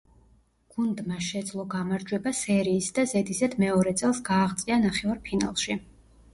[0.77, 5.81] გუნდმა შეძლო გამარჯვება სერიის და ზედიზედ მეორე წელს გააღწია ნახევარ-ფინალში.